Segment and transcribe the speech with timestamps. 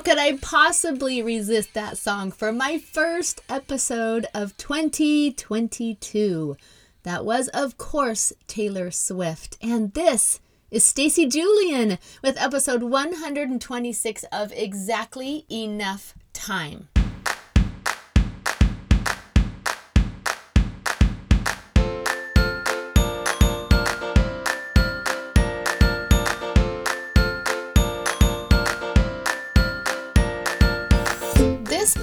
[0.00, 6.56] How could I possibly resist that song for my first episode of 2022?
[7.02, 9.58] That was, of course, Taylor Swift.
[9.60, 16.88] And this is Stacy Julian with episode 126 of Exactly Enough Time.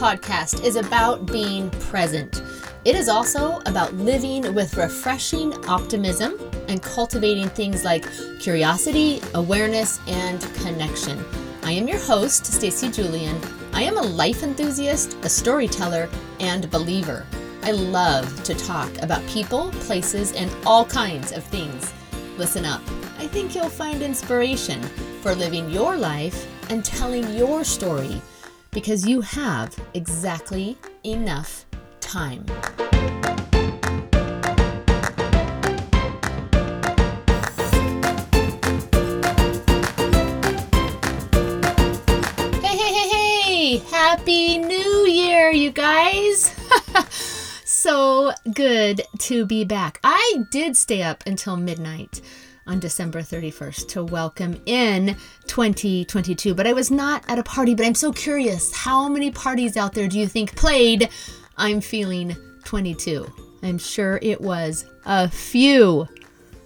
[0.08, 2.42] Podcast is about being present.
[2.86, 6.40] It is also about living with refreshing optimism
[6.70, 8.08] and cultivating things like
[8.40, 11.22] curiosity, awareness, and connection.
[11.64, 13.38] I am your host, Stacy Julian.
[13.74, 16.08] I am a life enthusiast, a storyteller,
[16.40, 17.26] and believer.
[17.64, 21.92] I love to talk about people, places, and all kinds of things.
[22.38, 22.82] Listen up.
[23.18, 24.82] I think you'll find inspiration
[25.22, 28.22] for living your life and telling your story
[28.78, 31.66] because you have exactly enough
[32.00, 32.46] time.
[42.62, 43.78] Hey, hey, hey, hey!
[43.90, 46.56] Happy New Year, you guys!
[47.66, 50.00] so good to be back.
[50.04, 52.22] I did stay up until midnight
[52.68, 55.16] on December 31st to welcome in
[55.48, 56.54] 2022.
[56.54, 59.94] But I was not at a party, but I'm so curious how many parties out
[59.94, 61.10] there do you think played
[61.58, 63.26] I'm Feeling 22?
[63.64, 66.08] I'm sure it was a few.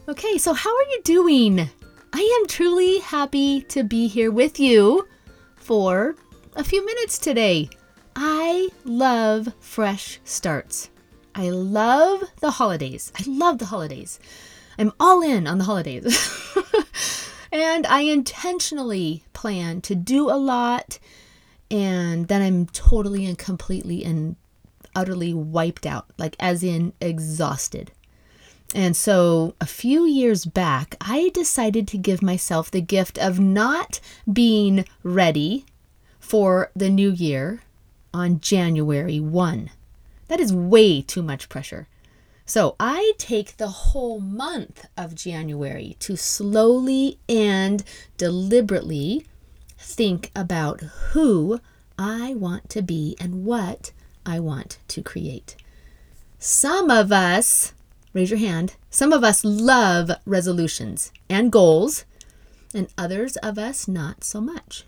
[0.09, 1.69] Okay, so how are you doing?
[2.13, 5.07] I am truly happy to be here with you
[5.55, 6.15] for
[6.55, 7.69] a few minutes today.
[8.15, 10.89] I love fresh starts.
[11.33, 13.13] I love the holidays.
[13.17, 14.19] I love the holidays.
[14.81, 16.03] I'm all in on the holidays.
[17.51, 20.97] and I intentionally plan to do a lot
[21.69, 24.37] and then I'm totally and completely and
[24.95, 27.91] utterly wiped out, like as in exhausted.
[28.73, 33.99] And so a few years back, I decided to give myself the gift of not
[34.31, 35.65] being ready
[36.19, 37.61] for the new year
[38.15, 39.69] on January 1.
[40.27, 41.87] That is way too much pressure.
[42.45, 47.83] So I take the whole month of January to slowly and
[48.17, 49.25] deliberately
[49.77, 50.81] think about
[51.11, 51.59] who
[51.97, 53.91] I want to be and what
[54.25, 55.55] I want to create.
[56.39, 57.73] Some of us
[58.13, 58.75] raise your hand.
[58.89, 62.05] Some of us love resolutions and goals,
[62.73, 64.85] and others of us not so much.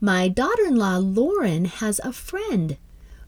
[0.00, 2.76] My daughter in law, Lauren, has a friend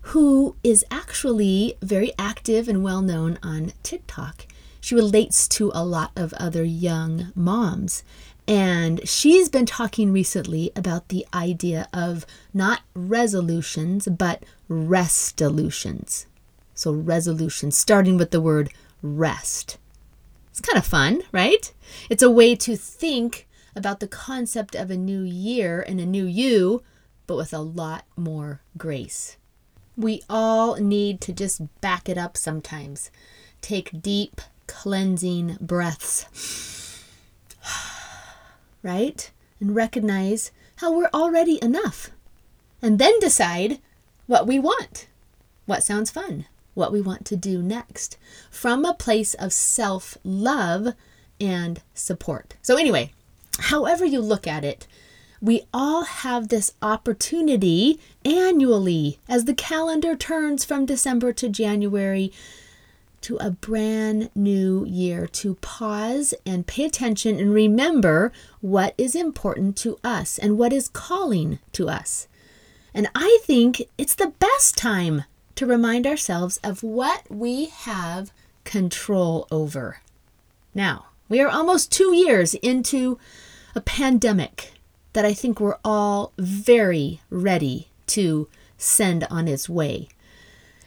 [0.07, 4.47] who is actually very active and well known on TikTok.
[4.81, 8.03] She relates to a lot of other young moms.
[8.49, 16.27] And she's been talking recently about the idea of not resolutions, but restolutions.
[16.75, 18.71] So, resolutions, starting with the word
[19.01, 19.79] rest.
[20.51, 21.73] It's kind of fun, right?
[22.11, 23.47] It's a way to think
[23.77, 26.83] about the concept of a new year and a new you,
[27.29, 29.37] but with a lot more grace.
[29.97, 33.11] We all need to just back it up sometimes.
[33.61, 37.05] Take deep, cleansing breaths,
[38.83, 39.31] right?
[39.61, 42.11] And recognize how we're already enough.
[42.81, 43.79] And then decide
[44.27, 45.07] what we want,
[45.67, 48.17] what sounds fun, what we want to do next
[48.51, 50.95] from a place of self love
[51.41, 52.55] and support.
[52.63, 53.13] So, anyway,
[53.59, 54.87] however you look at it,
[55.43, 62.33] we all have this opportunity annually as the calendar turns from December to January
[63.21, 69.77] to a brand new year to pause and pay attention and remember what is important
[69.77, 72.29] to us and what is calling to us.
[72.95, 75.25] And I think it's the best time
[75.57, 78.33] to remind ourselves of what we have
[78.63, 80.03] control over.
[80.73, 83.19] Now, we are almost two years into
[83.75, 84.73] a pandemic
[85.13, 90.09] that I think we're all very ready to send on its way.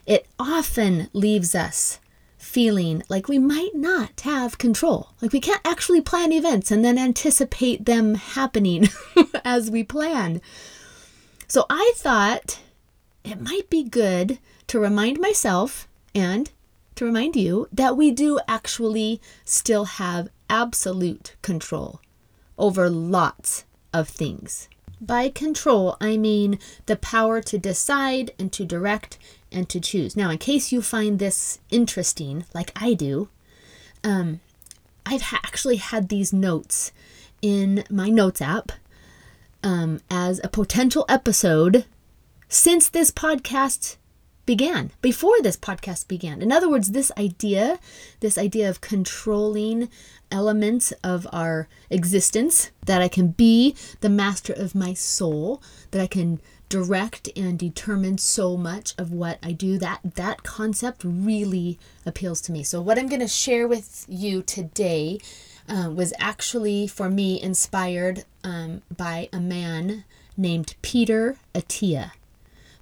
[0.06, 2.00] It often leaves us
[2.38, 6.98] feeling like we might not have control, like we can't actually plan events and then
[6.98, 8.88] anticipate them happening
[9.46, 10.42] as we plan.
[11.48, 12.60] So I thought
[13.24, 16.52] it might be good to remind myself and
[16.96, 22.00] to remind you that we do actually still have absolute control
[22.58, 24.68] over lots of things.
[25.00, 29.18] By control, I mean the power to decide and to direct
[29.52, 30.18] and to choose.
[30.18, 33.30] Now, in case you find this interesting, like I do,
[34.04, 34.42] um,
[35.06, 36.92] I've ha- actually had these notes
[37.42, 38.72] in my notes app
[39.64, 41.86] um, as a potential episode
[42.50, 43.96] since this podcast
[44.46, 46.42] began, before this podcast began.
[46.42, 47.80] In other words, this idea,
[48.20, 49.90] this idea of controlling
[50.32, 55.62] elements of our existence, that I can be the master of my soul,
[55.92, 61.04] that I can direct and determine so much of what I do, that that concept
[61.04, 62.64] really appeals to me.
[62.64, 65.20] So what I'm going to share with you today
[65.70, 70.06] uh, was actually for me inspired um, by a man
[70.38, 72.12] named Peter Attia.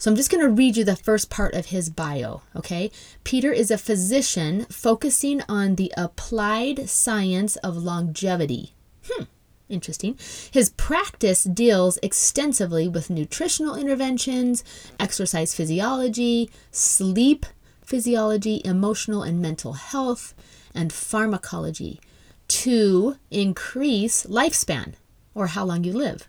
[0.04, 2.92] So I'm just going to read you the first part of his bio, okay?
[3.24, 8.74] Peter is a physician focusing on the applied science of longevity.
[9.10, 9.24] Hmm,
[9.70, 10.20] interesting.
[10.52, 14.62] His practice deals extensively with nutritional interventions,
[15.00, 17.46] exercise physiology, sleep
[17.86, 20.34] physiology, emotional and mental health,
[20.76, 22.02] and pharmacology
[22.50, 24.96] to increase lifespan
[25.34, 26.28] or how long you live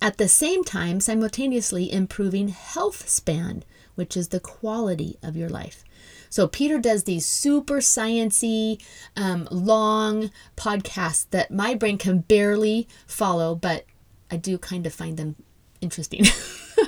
[0.00, 3.64] at the same time simultaneously improving health span,
[3.94, 5.84] which is the quality of your life.
[6.30, 8.82] So Peter does these super sciency,
[9.16, 13.84] um, long podcasts that my brain can barely follow, but
[14.30, 15.36] I do kind of find them
[15.80, 16.24] interesting.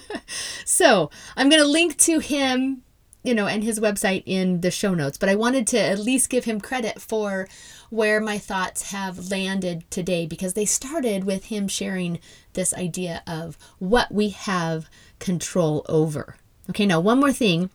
[0.65, 2.83] so I'm going to link to him
[3.27, 5.19] you know, and his website in the show notes.
[5.19, 7.49] But I wanted to at least give him credit for
[7.91, 12.21] where my thoughts have landed today because they started with him sharing
[12.53, 14.89] this idea of what we have
[15.19, 16.37] control over.
[16.71, 17.71] Okay, now one more thing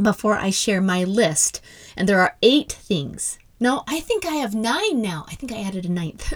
[0.00, 1.60] before I share my list.
[1.96, 5.26] And there are eight things no, I think I have nine now.
[5.28, 6.32] I think I added a ninth.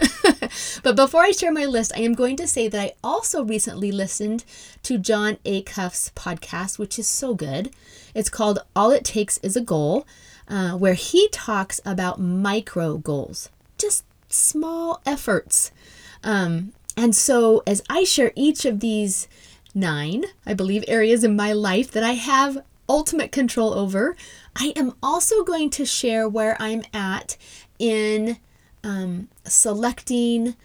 [0.83, 3.91] but before I share my list, I am going to say that I also recently
[3.91, 4.45] listened
[4.83, 7.71] to Jon Acuff's podcast, which is so good.
[8.13, 10.05] It's called All It Takes is a Goal,
[10.47, 13.49] uh, where he talks about micro goals,
[13.79, 15.71] just small efforts.
[16.23, 19.27] Um, and so, as I share each of these
[19.73, 24.15] nine, I believe, areas in my life that I have ultimate control over,
[24.55, 27.37] I am also going to share where I'm at
[27.79, 28.37] in
[28.83, 30.55] um, selecting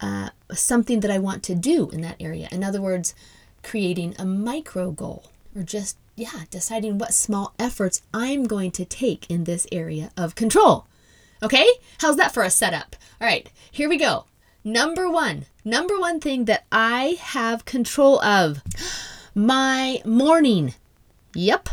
[0.00, 2.48] uh, something that I want to do in that area.
[2.52, 3.14] In other words,
[3.62, 9.30] creating a micro goal or just, yeah, deciding what small efforts I'm going to take
[9.30, 10.86] in this area of control.
[11.42, 11.66] Okay?
[12.00, 12.96] How's that for a setup?
[13.20, 14.26] All right, here we go.
[14.62, 18.62] Number one, number one thing that I have control of
[19.34, 20.74] my morning.
[21.34, 21.68] Yep,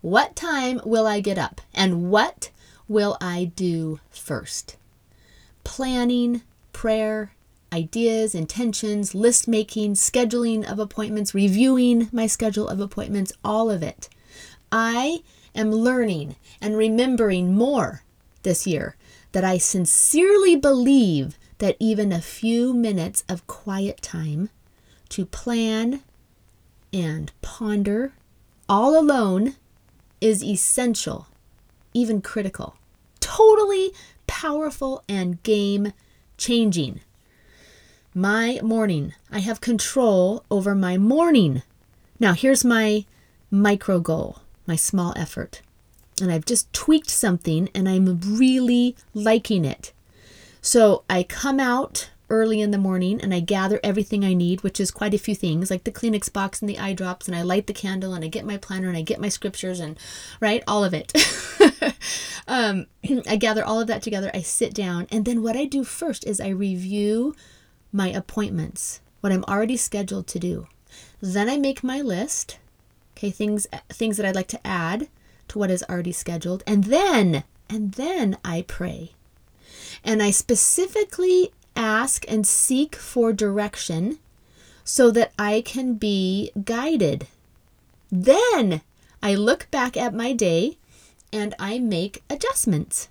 [0.00, 1.60] what time will I get up?
[1.72, 2.50] And what
[2.88, 4.76] will I do first?
[5.64, 6.42] Planning,
[6.72, 7.32] prayer,
[7.72, 14.08] ideas, intentions, list making, scheduling of appointments, reviewing my schedule of appointments, all of it.
[14.72, 15.22] I
[15.54, 18.02] am learning and remembering more
[18.42, 18.96] this year
[19.32, 24.50] that I sincerely believe that even a few minutes of quiet time
[25.10, 26.02] to plan
[26.92, 28.12] and ponder
[28.68, 29.56] all alone
[30.20, 31.28] is essential,
[31.94, 32.76] even critical,
[33.20, 33.92] totally
[34.26, 35.92] powerful and game
[36.36, 37.00] changing.
[38.14, 41.62] My morning, I have control over my morning.
[42.18, 43.04] Now, here's my
[43.50, 45.60] micro goal, my small effort.
[46.20, 49.92] And I've just tweaked something and I'm really liking it.
[50.62, 54.80] So I come out early in the morning and I gather everything I need, which
[54.80, 57.42] is quite a few things, like the Kleenex box and the eye drops, and I
[57.42, 59.98] light the candle and I get my planner and I get my scriptures and
[60.40, 61.12] right, all of it.
[62.48, 62.86] um,
[63.28, 64.30] I gather all of that together.
[64.34, 67.34] I sit down, and then what I do first is I review
[67.92, 70.66] my appointments, what I'm already scheduled to do.
[71.20, 72.58] Then I make my list,
[73.16, 75.08] okay, things things that I'd like to add
[75.48, 79.12] to what is already scheduled, and then and then I pray.
[80.04, 84.18] And I specifically ask and seek for direction
[84.84, 87.26] so that I can be guided.
[88.10, 88.82] Then
[89.22, 90.78] I look back at my day
[91.32, 93.08] and I make adjustments.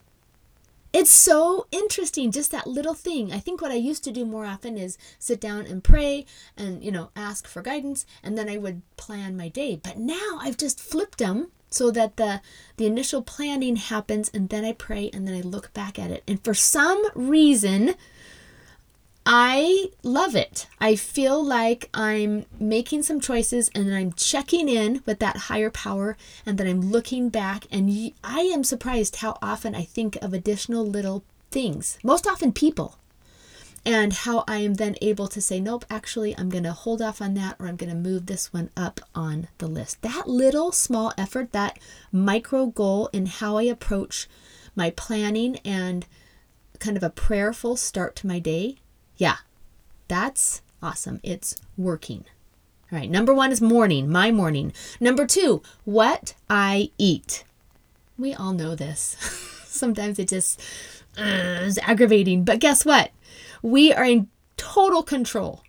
[0.93, 3.33] It's so interesting, just that little thing.
[3.33, 6.81] I think what I used to do more often is sit down and pray and,
[6.81, 9.75] you know, ask for guidance, and then I would plan my day.
[9.75, 12.39] But now I've just flipped them so that the
[12.77, 16.23] the initial planning happens and then I pray and then I look back at it.
[16.25, 17.95] And for some reason,
[19.27, 20.67] I love it.
[20.79, 26.15] I feel like I'm making some choices and I'm checking in with that higher power
[26.45, 30.85] and then I'm looking back and I am surprised how often I think of additional
[30.85, 32.99] little things, most often people,
[33.83, 37.19] and how I am then able to say, nope, actually, I'm going to hold off
[37.19, 40.03] on that or I'm going to move this one up on the list.
[40.03, 41.79] That little small effort, that
[42.11, 44.27] micro goal in how I approach
[44.75, 46.05] my planning and
[46.77, 48.77] kind of a prayerful start to my day
[49.17, 49.37] yeah,
[50.07, 51.19] that's Awesome.
[51.23, 52.25] It's working.
[52.91, 53.09] All right.
[53.09, 54.71] Number one is morning, my morning.
[54.99, 57.43] Number two, what I eat.
[58.19, 59.17] We all know this.
[59.65, 60.61] Sometimes it just
[61.17, 61.23] uh,
[61.63, 62.43] is aggravating.
[62.43, 63.09] But guess what?
[63.63, 65.63] We are in total control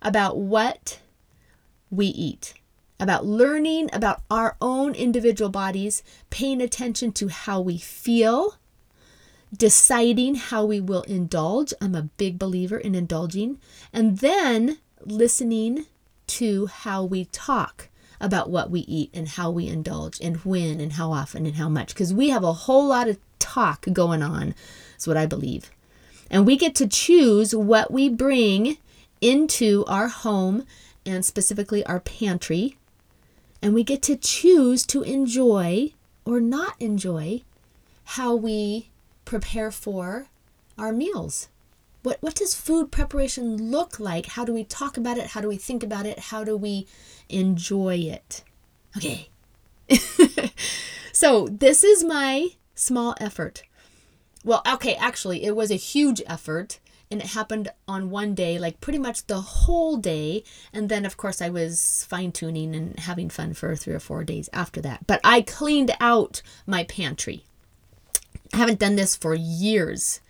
[0.00, 1.00] about what
[1.90, 2.54] we eat,
[3.00, 8.54] about learning about our own individual bodies, paying attention to how we feel,
[9.56, 11.72] deciding how we will indulge.
[11.80, 13.58] I'm a big believer in indulging,
[13.92, 15.86] and then listening
[16.26, 17.88] to how we talk
[18.20, 21.68] about what we eat and how we indulge and when and how often and how
[21.68, 21.88] much.
[21.88, 24.54] Because we have a whole lot of talk going on
[24.96, 25.70] is what i believe.
[26.30, 28.78] And we get to choose what we bring
[29.20, 30.64] into our home
[31.04, 32.76] and specifically our pantry.
[33.60, 35.92] And we get to choose to enjoy
[36.24, 37.42] or not enjoy
[38.04, 38.88] how we
[39.24, 40.26] prepare for
[40.76, 41.48] our meals
[42.04, 44.26] what what does food preparation look like?
[44.26, 45.28] How do we talk about it?
[45.28, 46.18] How do we think about it?
[46.18, 46.86] How do we
[47.28, 48.44] enjoy it?
[48.96, 49.30] Okay.
[51.12, 53.62] so, this is my small effort.
[54.44, 56.78] Well, okay, actually, it was a huge effort
[57.10, 60.44] and it happened on one day, like pretty much the whole day.
[60.74, 64.24] And then, of course, I was fine tuning and having fun for three or four
[64.24, 65.06] days after that.
[65.06, 67.44] But I cleaned out my pantry.
[68.54, 70.20] I haven't done this for years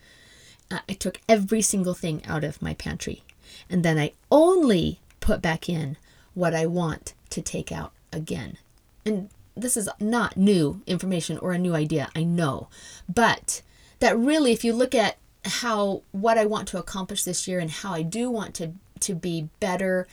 [0.70, 3.22] uh, I took every single thing out of my pantry.
[3.68, 5.98] And then I only put back in
[6.32, 8.56] what I want to take out again.
[9.04, 12.68] And this is not new information or a new idea, I know.
[13.12, 13.60] But
[14.00, 17.70] that really, if you look at how what I want to accomplish this year and
[17.70, 20.08] how I do want to, to be better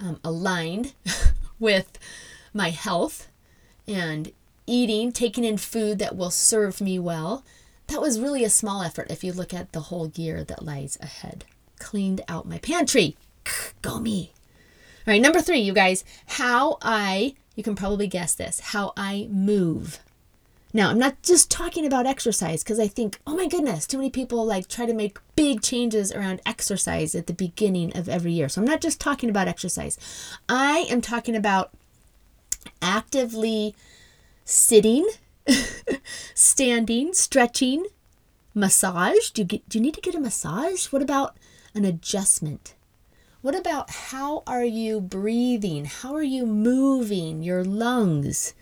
[0.00, 0.94] um, aligned
[1.60, 1.96] with
[2.52, 3.28] my health
[3.86, 4.32] and
[4.66, 7.44] eating, taking in food that will serve me well,
[7.88, 10.98] that was really a small effort if you look at the whole year that lies
[11.00, 11.44] ahead.
[11.78, 13.16] Cleaned out my pantry.
[13.82, 14.32] Go me.
[15.06, 19.28] All right, number three, you guys, how I, you can probably guess this, how I
[19.30, 19.98] move.
[20.72, 24.08] Now, I'm not just talking about exercise because I think, oh my goodness, too many
[24.08, 28.48] people like try to make big changes around exercise at the beginning of every year.
[28.48, 29.98] So I'm not just talking about exercise.
[30.48, 31.72] I am talking about
[32.80, 33.74] actively
[34.44, 35.06] sitting
[36.34, 37.86] standing, stretching,
[38.54, 39.30] massage.
[39.30, 40.86] Do you get do you need to get a massage?
[40.86, 41.36] What about
[41.74, 42.74] an adjustment?
[43.40, 45.86] What about how are you breathing?
[45.86, 48.54] How are you moving your lungs?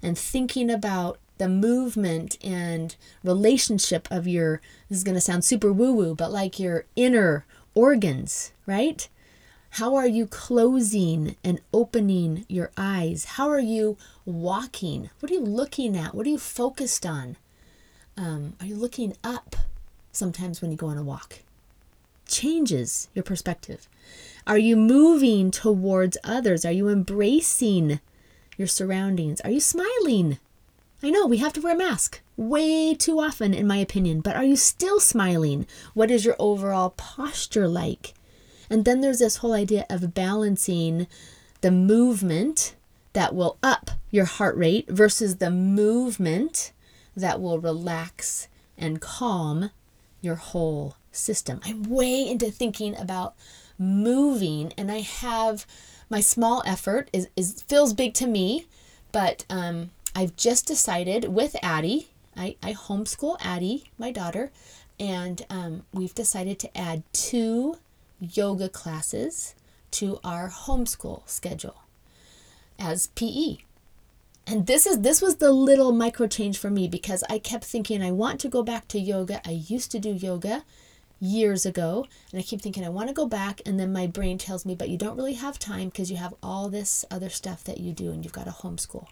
[0.00, 5.72] And thinking about the movement and relationship of your this is going to sound super
[5.72, 9.08] woo woo, but like your inner organs, right?
[9.70, 13.24] How are you closing and opening your eyes?
[13.24, 15.10] How are you walking?
[15.20, 16.14] What are you looking at?
[16.14, 17.36] What are you focused on?
[18.16, 19.54] Um, are you looking up
[20.10, 21.40] sometimes when you go on a walk?
[22.26, 23.88] Changes your perspective.
[24.46, 26.64] Are you moving towards others?
[26.64, 28.00] Are you embracing
[28.56, 29.40] your surroundings?
[29.42, 30.38] Are you smiling?
[31.02, 34.36] I know we have to wear a mask way too often, in my opinion, but
[34.36, 35.66] are you still smiling?
[35.92, 38.14] What is your overall posture like?
[38.70, 41.06] And then there's this whole idea of balancing
[41.60, 42.74] the movement
[43.12, 46.72] that will up your heart rate versus the movement
[47.16, 49.70] that will relax and calm
[50.20, 51.60] your whole system.
[51.64, 53.34] I'm way into thinking about
[53.78, 55.66] moving and I have
[56.10, 58.66] my small effort is, is feels big to me,
[59.12, 64.50] but um, I've just decided with Addie, I, I homeschool Addie, my daughter,
[64.98, 67.76] and um, we've decided to add two
[68.20, 69.54] yoga classes
[69.90, 71.82] to our homeschool schedule
[72.78, 73.58] as PE.
[74.46, 78.02] And this is this was the little micro change for me because I kept thinking
[78.02, 79.42] I want to go back to yoga.
[79.46, 80.64] I used to do yoga
[81.20, 84.38] years ago and I keep thinking I want to go back and then my brain
[84.38, 87.64] tells me but you don't really have time because you have all this other stuff
[87.64, 89.08] that you do and you've got a homeschool.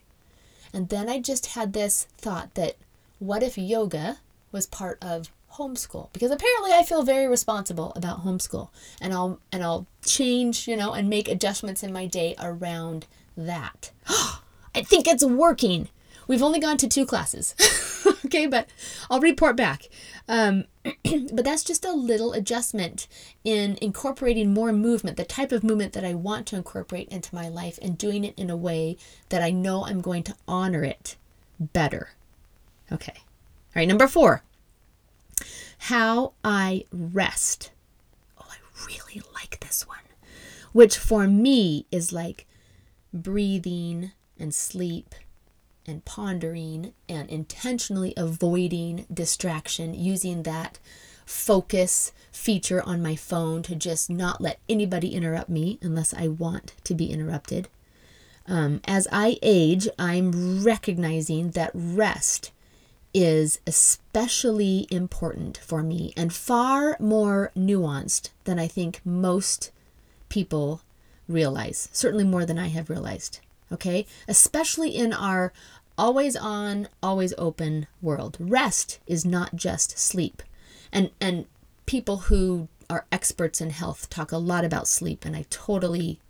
[0.72, 2.76] And then I just had this thought that
[3.18, 4.18] what if yoga
[4.52, 8.68] was part of homeschool because apparently I feel very responsible about homeschool
[9.00, 13.90] and I'll and I'll change, you know, and make adjustments in my day around that.
[14.08, 15.88] I think it's working.
[16.28, 17.54] We've only gone to two classes.
[18.26, 18.68] okay, but
[19.10, 19.88] I'll report back.
[20.28, 20.64] Um,
[21.32, 23.06] but that's just a little adjustment
[23.44, 27.48] in incorporating more movement, the type of movement that I want to incorporate into my
[27.48, 28.96] life, and doing it in a way
[29.28, 31.16] that I know I'm going to honor it
[31.60, 32.10] better.
[32.90, 33.14] Okay.
[33.16, 34.42] All right, number four
[35.86, 37.70] how I rest.
[38.40, 38.56] Oh, I
[38.88, 40.00] really like this one,
[40.72, 42.44] which for me is like
[43.14, 45.14] breathing and sleep
[45.86, 50.80] and pondering and intentionally avoiding distraction, using that
[51.24, 56.74] focus feature on my phone to just not let anybody interrupt me unless I want
[56.82, 57.68] to be interrupted.
[58.48, 62.50] Um, as I age, I'm recognizing that rest
[63.16, 69.70] is especially important for me and far more nuanced than I think most
[70.28, 70.82] people
[71.26, 73.40] realize, certainly more than I have realized.
[73.72, 75.54] Okay, especially in our
[75.96, 78.36] always on, always open world.
[78.38, 80.42] Rest is not just sleep.
[80.92, 81.46] And and
[81.86, 86.20] people who are experts in health talk a lot about sleep and I totally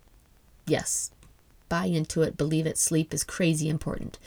[0.65, 1.11] yes,
[1.67, 2.77] buy into it, believe it.
[2.77, 4.17] Sleep is crazy important.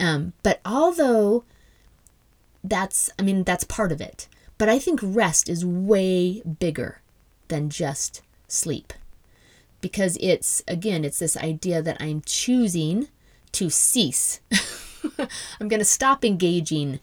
[0.00, 1.44] Um, but although
[2.64, 4.28] that's, I mean, that's part of it,
[4.58, 7.00] but I think rest is way bigger
[7.48, 8.92] than just sleep
[9.80, 13.08] because it's, again, it's this idea that I'm choosing
[13.52, 14.40] to cease.
[15.60, 17.00] I'm going to stop engaging.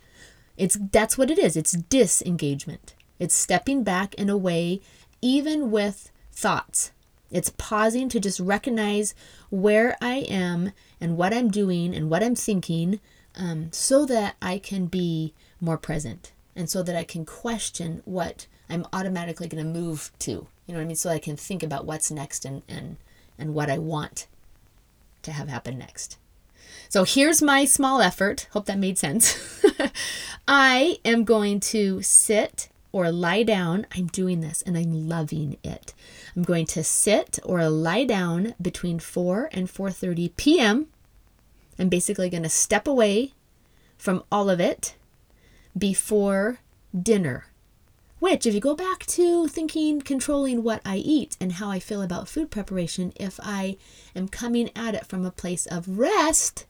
[0.58, 1.56] It's that's what it is.
[1.56, 2.96] It's disengagement.
[3.20, 4.82] It's stepping back and away
[5.22, 6.92] even with thoughts.
[7.32, 9.14] It's pausing to just recognize
[9.50, 13.00] where I am and what I'm doing and what I'm thinking
[13.40, 18.48] um, so that I can be more present and so that I can question what
[18.70, 20.32] I'm automatically going to move to.
[20.32, 20.96] You know what I mean?
[20.96, 22.98] So I can think about what's next and, and,
[23.38, 24.28] and what I want
[25.24, 26.18] to have happen next.
[26.90, 28.48] So here's my small effort.
[28.52, 29.64] Hope that made sense.
[30.48, 33.86] I am going to sit or lie down.
[33.96, 35.94] I'm doing this and I'm loving it.
[36.36, 40.88] I'm going to sit or lie down between 4 and 4:30 p.m.
[41.80, 43.34] I'm basically going to step away
[43.98, 44.96] from all of it
[45.78, 46.60] before
[47.00, 47.46] dinner.
[48.20, 52.02] Which, if you go back to thinking, controlling what I eat and how I feel
[52.02, 53.78] about food preparation, if I
[54.14, 56.66] am coming at it from a place of rest,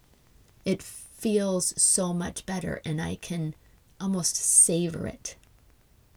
[0.63, 3.55] it feels so much better and I can
[3.99, 5.35] almost savor it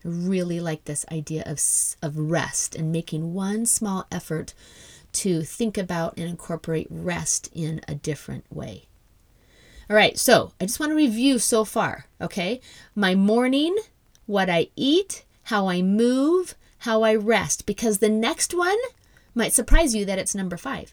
[0.05, 1.61] I really like this idea of,
[2.03, 4.53] of rest and making one small effort
[5.13, 8.87] to think about and incorporate rest in a different way.
[9.90, 12.61] All right, so I just want to review so far, okay?
[12.95, 13.77] My morning,
[14.27, 18.79] what I eat, how I move, how I rest, because the next one
[19.35, 20.92] might surprise you that it's number five.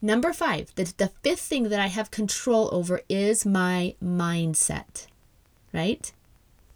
[0.00, 5.06] Number five, the, the fifth thing that I have control over is my mindset,
[5.72, 6.12] right?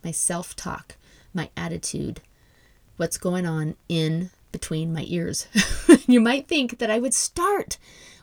[0.02, 0.96] My self talk
[1.32, 2.20] my attitude,
[2.96, 5.46] what's going on in between my ears.
[6.06, 7.78] you might think that I would start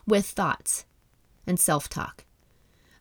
[0.06, 0.84] with thoughts
[1.46, 2.24] and self talk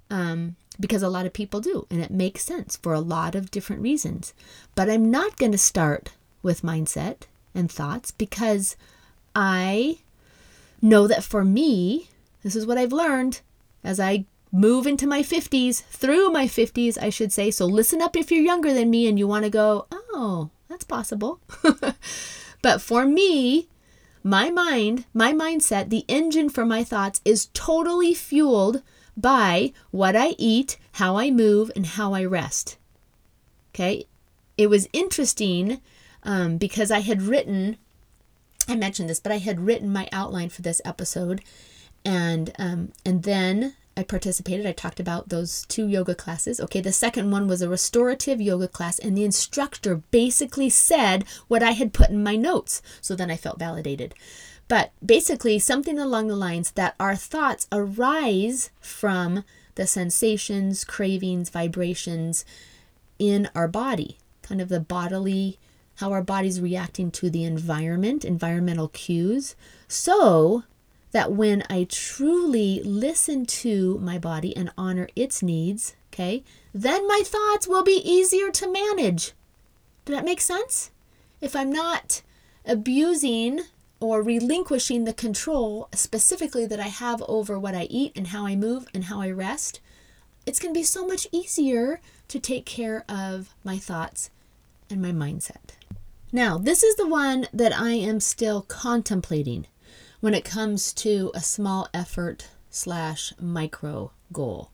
[0.09, 3.51] um, because a lot of people do, and it makes sense for a lot of
[3.51, 4.33] different reasons.
[4.75, 6.11] But I'm not going to start
[6.43, 8.75] with mindset and thoughts because
[9.35, 9.97] I
[10.81, 12.09] know that for me,
[12.43, 13.41] this is what I've learned
[13.83, 17.51] as I move into my 50s, through my 50s, I should say.
[17.51, 20.83] So listen up if you're younger than me and you want to go, oh, that's
[20.85, 21.39] possible.
[22.61, 23.67] but for me,
[24.23, 28.81] my mind, my mindset, the engine for my thoughts is totally fueled
[29.17, 32.77] by what I eat, how I move, and how I rest.
[33.73, 34.05] Okay.
[34.57, 35.81] It was interesting
[36.23, 37.77] um, because I had written,
[38.67, 41.41] I mentioned this, but I had written my outline for this episode.
[42.05, 44.67] And um, and then I participated.
[44.67, 46.59] I talked about those two yoga classes.
[46.59, 51.63] Okay, the second one was a restorative yoga class, and the instructor basically said what
[51.63, 52.81] I had put in my notes.
[53.01, 54.13] So then I felt validated.
[54.67, 59.43] But basically, something along the lines that our thoughts arise from
[59.75, 62.43] the sensations, cravings, vibrations
[63.17, 65.57] in our body, kind of the bodily,
[65.95, 69.55] how our body's reacting to the environment, environmental cues.
[69.87, 70.63] So,
[71.11, 77.23] that when I truly listen to my body and honor its needs, okay, then my
[77.25, 79.33] thoughts will be easier to manage.
[80.05, 80.91] Does that make sense?
[81.39, 82.21] If I'm not
[82.65, 83.61] abusing
[83.99, 88.55] or relinquishing the control specifically that I have over what I eat and how I
[88.55, 89.79] move and how I rest,
[90.45, 94.29] it's going to be so much easier to take care of my thoughts
[94.89, 95.75] and my mindset.
[96.31, 99.67] Now, this is the one that I am still contemplating
[100.19, 104.71] when it comes to a small effort slash micro goal.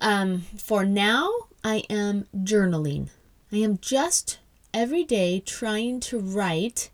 [0.00, 1.30] Um, for now,
[1.64, 3.08] I am journaling.
[3.52, 4.38] I am just
[4.74, 6.90] every day trying to write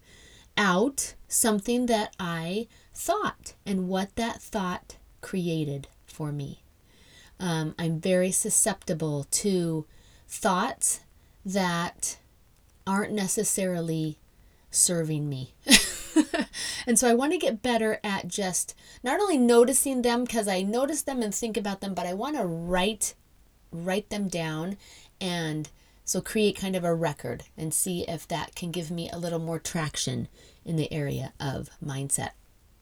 [0.56, 6.62] out something that I thought and what that thought created for me.
[7.40, 9.86] Um, I'm very susceptible to
[10.28, 11.00] thoughts
[11.44, 12.18] that
[12.86, 14.18] aren't necessarily
[14.70, 15.54] serving me.
[16.86, 20.62] and so I want to get better at just not only noticing them because I
[20.62, 23.14] notice them and think about them, but I want to write
[23.70, 24.76] write them down
[25.20, 25.70] and
[26.12, 29.38] So create kind of a record and see if that can give me a little
[29.38, 30.28] more traction
[30.62, 32.32] in the area of mindset.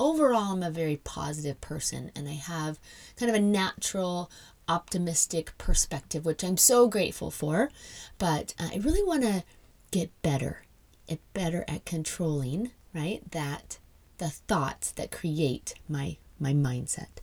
[0.01, 2.81] Overall, I'm a very positive person and I have
[3.15, 4.33] kind of a natural
[4.67, 7.71] optimistic perspective, which I'm so grateful for.
[8.19, 9.45] But uh, I really want to
[9.93, 10.65] get better,
[11.07, 13.23] get better at controlling, right?
[13.31, 13.79] That
[14.19, 17.21] the thoughts that create my my mindset.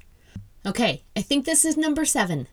[0.65, 2.47] Okay, I think this is number 7.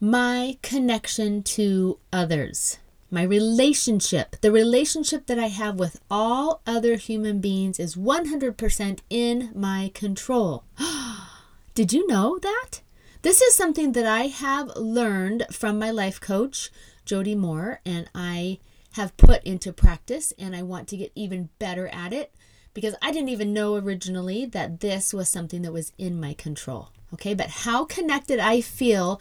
[0.00, 2.78] My connection to others.
[3.10, 9.50] My relationship, the relationship that I have with all other human beings is 100% in
[9.56, 10.62] my control.
[11.74, 12.80] Did you know that?
[13.22, 16.70] This is something that I have learned from my life coach,
[17.04, 18.60] Jody Moore, and I
[18.92, 22.32] have put into practice, and I want to get even better at it
[22.72, 26.90] because I didn't even know originally that this was something that was in my control.
[27.14, 29.20] Okay, but how connected I feel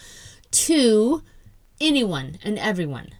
[0.51, 1.23] to
[1.79, 3.11] anyone and everyone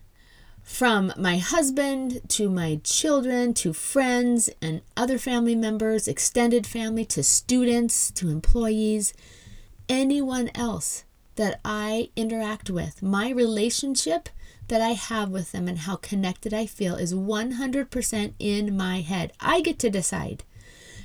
[0.67, 7.23] from my husband to my children to friends and other family members, extended family to
[7.23, 9.13] students to employees,
[9.87, 13.01] anyone else that I interact with.
[13.01, 14.27] My relationship
[14.67, 19.31] that I have with them and how connected I feel is 100% in my head.
[19.39, 20.43] I get to decide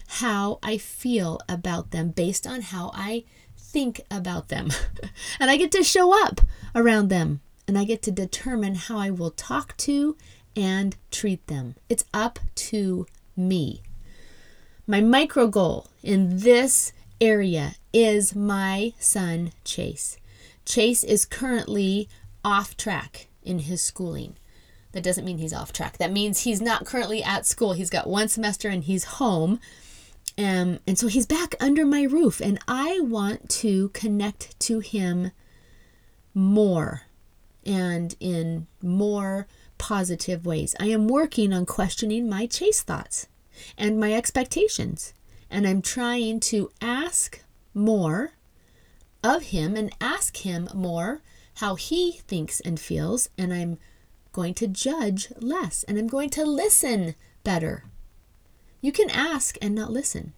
[0.08, 3.24] how I feel about them based on how I
[3.56, 4.70] think about them.
[5.40, 6.40] and I get to show up
[6.74, 10.16] around them and I get to determine how I will talk to
[10.56, 11.76] and treat them.
[11.88, 13.82] It's up to me.
[14.86, 20.18] My micro goal in this area is my son Chase.
[20.64, 22.08] Chase is currently
[22.44, 24.36] off track in his schooling.
[24.92, 25.98] That doesn't mean he's off track.
[25.98, 27.72] That means he's not currently at school.
[27.72, 29.58] He's got one semester and he's home.
[30.38, 35.32] Um, and so he's back under my roof, and I want to connect to him
[36.34, 37.02] more
[37.64, 39.46] and in more
[39.78, 40.74] positive ways.
[40.80, 43.28] I am working on questioning my chase thoughts
[43.76, 45.12] and my expectations,
[45.50, 47.42] and I'm trying to ask
[47.74, 48.32] more
[49.22, 51.20] of him and ask him more
[51.56, 53.78] how he thinks and feels, and I'm
[54.32, 57.14] going to judge less and I'm going to listen
[57.44, 57.84] better.
[58.82, 60.32] You can ask and not listen.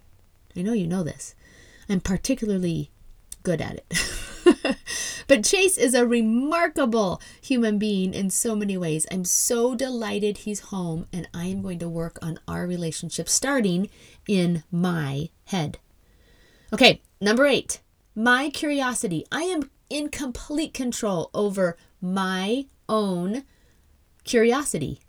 [0.54, 1.35] I know you know this.
[1.88, 2.90] I'm particularly
[3.42, 4.76] good at it.
[5.26, 9.07] but Chase is a remarkable human being in so many ways.
[9.11, 13.88] I'm so delighted he's home, and I am going to work on our relationship starting
[14.28, 15.78] in my head.
[16.70, 17.80] Okay, number eight,
[18.14, 19.24] my curiosity.
[19.33, 23.44] I am in complete control over my own
[24.24, 25.00] curiosity.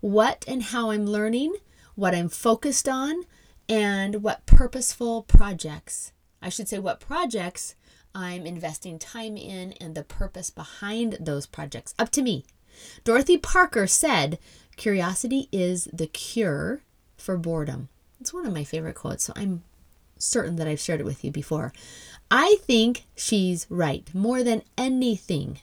[0.00, 1.54] What and how I'm learning,
[1.98, 3.24] what I'm focused on,
[3.68, 7.74] and what purposeful projects, I should say, what projects
[8.14, 11.96] I'm investing time in and the purpose behind those projects.
[11.98, 12.44] Up to me.
[13.02, 14.38] Dorothy Parker said,
[14.76, 16.82] Curiosity is the cure
[17.16, 17.88] for boredom.
[18.20, 19.64] It's one of my favorite quotes, so I'm
[20.18, 21.72] certain that I've shared it with you before.
[22.30, 24.08] I think she's right.
[24.14, 25.58] More than anything,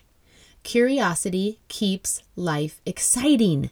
[0.63, 3.69] curiosity keeps life exciting.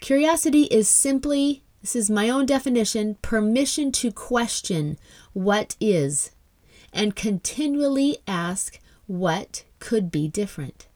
[0.00, 4.98] Curiosity is simply, this is my own definition, permission to question
[5.32, 6.30] what is
[6.92, 10.86] and continually ask what could be different.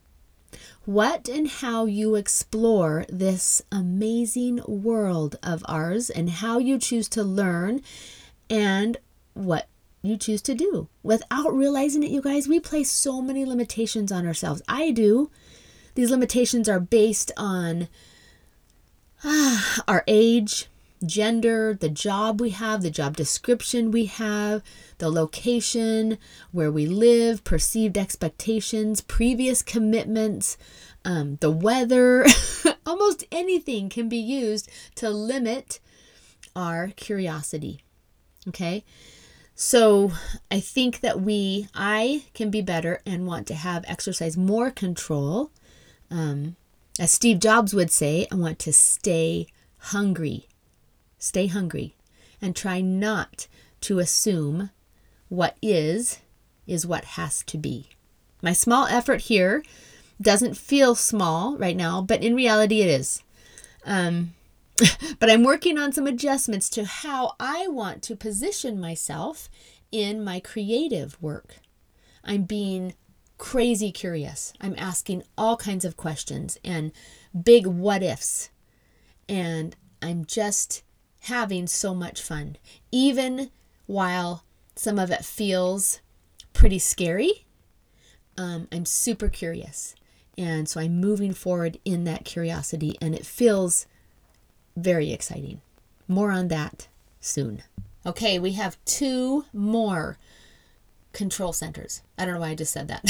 [0.84, 7.24] What and how you explore this amazing world of ours and how you choose to
[7.24, 7.82] learn
[8.48, 8.96] and
[9.34, 9.68] what
[10.02, 10.88] you choose to do.
[11.02, 14.62] Without realizing it, you guys, we place so many limitations on ourselves.
[14.68, 15.30] I do.
[15.96, 17.88] These limitations are based on
[19.24, 20.68] ah, our age,
[21.04, 24.62] gender, the job we have, the job description we have,
[24.98, 26.18] the location,
[26.52, 30.56] where we live, perceived expectations, previous commitments,
[31.04, 32.26] um, the weather.
[32.86, 35.80] Almost anything can be used to limit
[36.54, 37.82] our curiosity.
[38.48, 38.84] Okay.
[39.54, 40.12] So
[40.50, 45.50] I think that we, I can be better and want to have exercise more control.
[46.10, 46.56] Um,
[46.98, 49.46] as Steve Jobs would say, I want to stay
[49.78, 50.46] hungry.
[51.26, 51.96] Stay hungry
[52.40, 53.48] and try not
[53.80, 54.70] to assume
[55.28, 56.20] what is,
[56.68, 57.88] is what has to be.
[58.42, 59.64] My small effort here
[60.22, 63.24] doesn't feel small right now, but in reality it is.
[63.84, 64.34] Um,
[65.18, 69.48] but I'm working on some adjustments to how I want to position myself
[69.90, 71.56] in my creative work.
[72.22, 72.94] I'm being
[73.36, 74.52] crazy curious.
[74.60, 76.92] I'm asking all kinds of questions and
[77.44, 78.50] big what ifs.
[79.28, 80.84] And I'm just
[81.26, 82.56] having so much fun.
[82.90, 83.50] Even
[83.86, 86.00] while some of it feels
[86.52, 87.44] pretty scary,
[88.38, 89.94] um, I'm super curious.
[90.38, 93.86] And so I'm moving forward in that curiosity, and it feels
[94.76, 95.62] very exciting.
[96.06, 96.88] More on that
[97.20, 97.62] soon.
[98.04, 100.18] Okay, we have two more
[101.12, 102.02] control centers.
[102.18, 103.04] I don't know why I just said that.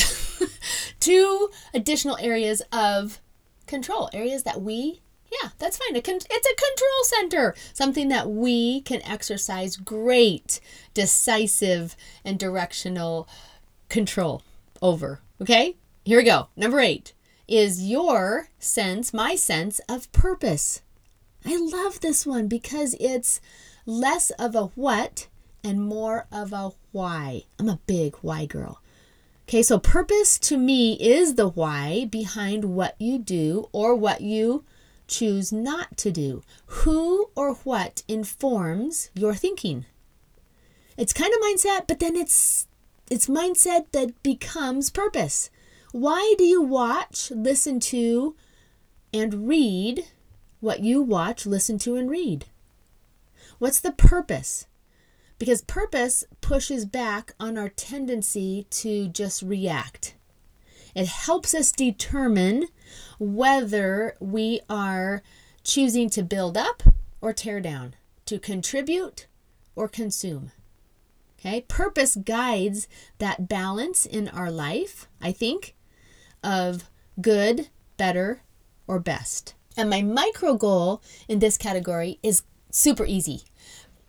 [1.01, 3.21] two additional areas of
[3.67, 5.01] control, areas that we,
[5.31, 5.97] yeah, that's fine.
[5.97, 10.61] It's a control center, something that we can exercise great,
[10.95, 13.29] decisive, and directional
[13.89, 14.43] control
[14.81, 15.21] over.
[15.41, 16.49] Okay, here we go.
[16.57, 17.13] Number eight
[17.49, 20.83] is your sense, my sense of purpose.
[21.45, 23.41] I love this one because it's
[23.85, 25.29] less of a what
[25.63, 27.45] and more of a why.
[27.59, 28.81] I'm a big why girl.
[29.49, 34.65] Okay, so purpose to me is the why behind what you do or what you
[35.07, 36.43] choose not to do.
[36.67, 39.87] Who or what informs your thinking?
[40.97, 42.67] It's kind of mindset, but then it's
[43.11, 45.51] it's mindset that becomes purpose.
[45.93, 48.35] Why do you watch, listen to,
[49.15, 50.05] and read
[50.61, 52.47] what you watch, listen to, and read?
[53.59, 54.67] What's the purpose?
[55.39, 60.15] Because purpose pushes back on our tendency to just react.
[60.95, 62.69] It helps us determine
[63.19, 65.23] whether we are
[65.65, 66.83] choosing to build up
[67.21, 67.95] or tear down,
[68.27, 69.27] to contribute
[69.75, 70.53] or consume.
[71.39, 75.75] Okay, purpose guides that balance in our life, I think,
[76.43, 78.43] of good, better,
[78.87, 79.55] or best.
[79.77, 83.43] And my micro goal in this category is super easy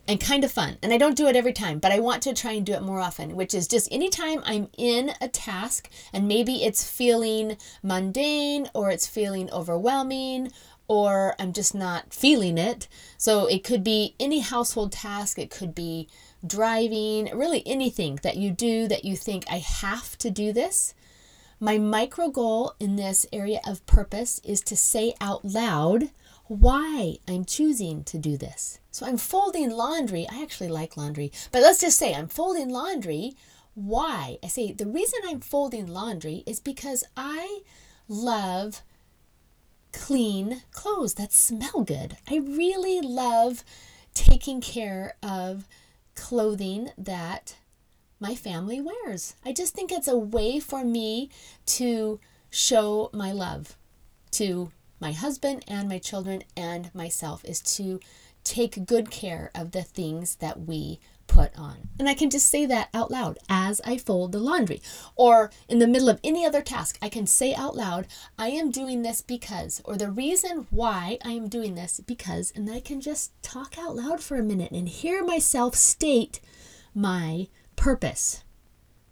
[0.08, 0.78] and kind of fun.
[0.82, 2.82] And I don't do it every time, but I want to try and do it
[2.82, 8.70] more often, which is just anytime I'm in a task and maybe it's feeling mundane
[8.74, 10.50] or it's feeling overwhelming
[10.88, 12.88] or I'm just not feeling it.
[13.18, 16.08] So it could be any household task, it could be
[16.44, 20.94] driving, really anything that you do that you think I have to do this.
[21.60, 26.08] My micro goal in this area of purpose is to say out loud
[26.48, 28.80] why I'm choosing to do this.
[28.90, 30.26] So I'm folding laundry.
[30.30, 33.34] I actually like laundry, but let's just say I'm folding laundry.
[33.74, 34.38] Why?
[34.42, 37.60] I say the reason I'm folding laundry is because I
[38.08, 38.82] love
[39.92, 42.16] clean clothes that smell good.
[42.28, 43.62] I really love
[44.14, 45.68] taking care of
[46.14, 47.56] clothing that
[48.18, 49.36] my family wears.
[49.44, 51.30] I just think it's a way for me
[51.66, 52.18] to
[52.50, 53.76] show my love
[54.32, 58.00] to my husband and my children and myself is to
[58.44, 61.88] take good care of the things that we put on.
[61.98, 64.80] And I can just say that out loud as I fold the laundry.
[65.14, 68.06] Or in the middle of any other task, I can say out loud,
[68.38, 72.68] I am doing this because, or the reason why I am doing this because, and
[72.70, 76.40] I can just talk out loud for a minute and hear myself state
[76.94, 78.42] my purpose.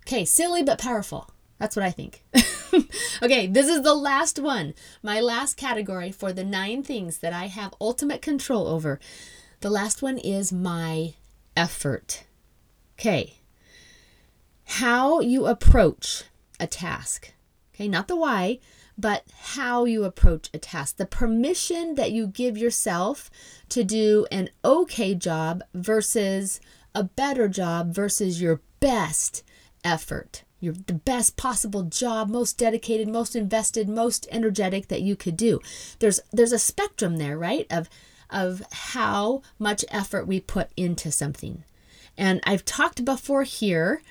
[0.06, 1.30] Okay, silly but powerful.
[1.58, 2.24] That's what I think.
[3.22, 4.74] okay, this is the last one.
[5.02, 9.00] My last category for the nine things that I have ultimate control over.
[9.60, 11.14] The last one is my
[11.56, 12.24] effort.
[12.98, 13.34] Okay.
[14.64, 16.24] How you approach
[16.58, 17.32] a task.
[17.74, 18.58] Okay, not the why,
[18.98, 19.24] but
[19.54, 20.96] how you approach a task.
[20.96, 23.30] The permission that you give yourself
[23.68, 26.60] to do an okay job versus
[26.94, 29.44] a better job versus your best
[29.84, 30.42] effort.
[30.66, 35.60] Your the best possible job, most dedicated, most invested, most energetic that you could do.
[36.00, 37.68] There's there's a spectrum there, right?
[37.70, 37.88] Of
[38.30, 41.62] of how much effort we put into something.
[42.18, 44.02] And I've talked before here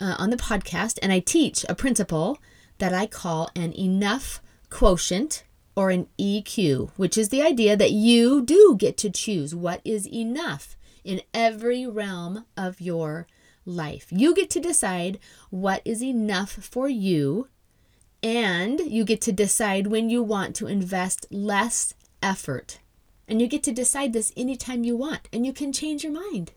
[0.00, 2.38] uh, on the podcast, and I teach a principle
[2.78, 5.44] that I call an enough quotient
[5.76, 10.08] or an EQ, which is the idea that you do get to choose what is
[10.08, 13.41] enough in every realm of your life.
[14.10, 15.18] You get to decide
[15.50, 17.48] what is enough for you,
[18.22, 22.78] and you get to decide when you want to invest less effort.
[23.28, 26.52] And you get to decide this anytime you want, and you can change your mind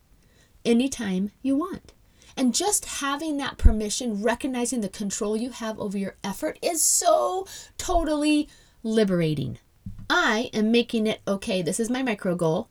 [0.65, 1.93] anytime you want.
[2.35, 7.47] And just having that permission, recognizing the control you have over your effort is so
[7.77, 8.49] totally
[8.83, 9.57] liberating.
[10.09, 11.61] I am making it okay.
[11.61, 12.69] This is my micro goal.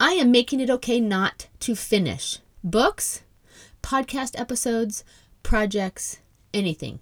[0.00, 3.23] I am making it okay not to finish books,
[3.84, 5.04] podcast episodes,
[5.42, 6.18] projects,
[6.54, 7.00] anything.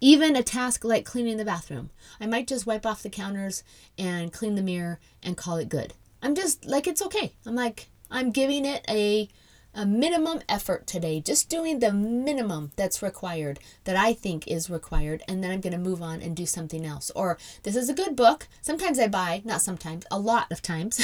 [0.00, 1.90] Even a task like cleaning the bathroom.
[2.20, 3.62] I might just wipe off the counters
[3.96, 5.94] and clean the mirror and call it good.
[6.22, 7.32] I'm just like, it's okay.
[7.46, 9.28] I'm like, I'm giving it a
[9.74, 15.22] a minimum effort today, just doing the minimum that's required, that I think is required,
[15.28, 17.10] and then I'm going to move on and do something else.
[17.14, 18.48] Or this is a good book.
[18.62, 21.00] Sometimes I buy, not sometimes, a lot of times,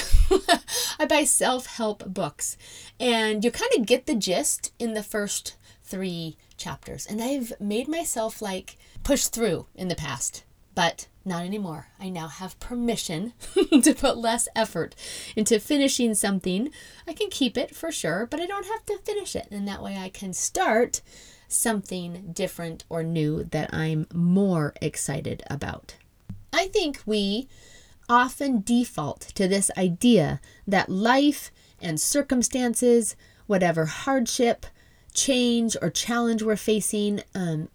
[0.99, 2.57] I buy self help books.
[2.99, 7.07] And you kind of get the gist in the first three chapters.
[7.07, 11.89] And I've made myself like push through in the past, but not anymore.
[11.99, 13.33] I now have permission
[13.83, 14.95] to put less effort
[15.35, 16.71] into finishing something.
[17.07, 19.49] I can keep it for sure, but I don't have to finish it.
[19.51, 21.03] And that way I can start
[21.49, 25.97] something different or new that I'm more excited about.
[26.53, 27.49] I think we
[28.09, 34.67] often default to this idea that life and circumstances, whatever hardship,
[35.13, 37.69] change, or challenge we're facing, um,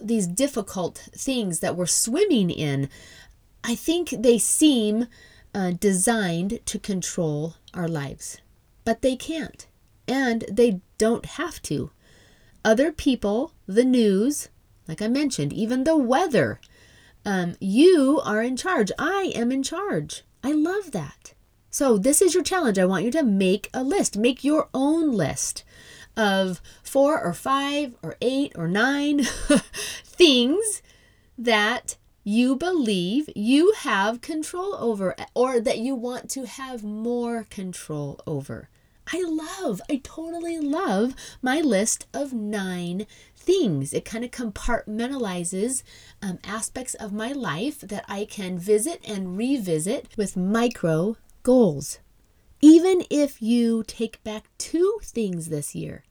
[0.00, 2.88] these difficult things that we're swimming in,
[3.64, 5.06] I think they seem
[5.54, 8.38] uh, designed to control our lives.
[8.84, 9.66] But they can't,
[10.06, 11.90] and they don't have to.
[12.64, 14.48] Other people, the news,
[14.86, 16.60] like I mentioned, even the weather,
[17.24, 18.92] um, you are in charge.
[18.98, 20.22] I am in charge.
[20.44, 21.34] I love that.
[21.70, 22.78] So, this is your challenge.
[22.78, 25.64] I want you to make a list, make your own list
[26.16, 29.24] of four or five or eight or nine
[30.04, 30.82] things
[31.38, 38.18] that you believe you have control over or that you want to have more control
[38.26, 38.68] over.
[39.12, 43.92] I love, I totally love my list of nine things.
[43.92, 45.84] It kind of compartmentalizes
[46.20, 52.00] um, aspects of my life that I can visit and revisit with micro goals.
[52.60, 56.04] Even if you take back two things this year,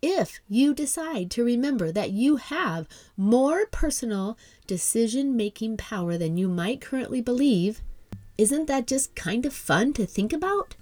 [0.00, 6.48] if you decide to remember that you have more personal decision making power than you
[6.48, 7.82] might currently believe,
[8.36, 10.76] isn't that just kind of fun to think about?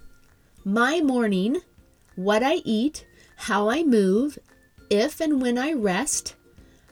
[0.63, 1.61] My morning,
[2.15, 3.05] what I eat,
[3.37, 4.37] how I move,
[4.89, 6.35] if and when I rest,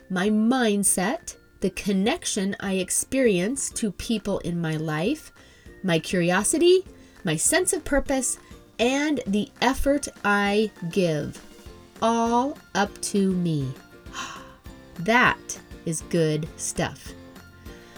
[0.10, 5.32] my mindset, the connection I experience to people in my life,
[5.84, 6.86] my curiosity,
[7.26, 8.38] my sense of purpose,
[8.80, 11.42] and the effort I give
[12.02, 13.68] all up to me.
[15.00, 17.12] That is good stuff.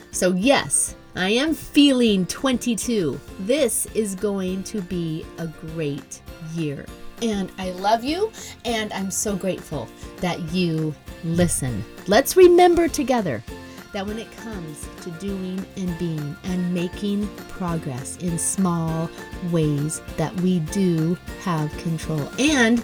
[0.09, 3.19] So, yes, I am feeling 22.
[3.41, 6.21] This is going to be a great
[6.55, 6.87] year.
[7.21, 8.31] And I love you,
[8.65, 9.87] and I'm so grateful
[10.17, 11.83] that you listen.
[12.07, 13.43] Let's remember together
[13.93, 19.09] that when it comes to doing and being and making progress in small
[19.51, 22.83] ways that we do have control and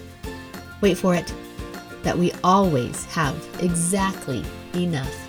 [0.81, 1.33] wait for it,
[2.03, 5.23] that we always have exactly enough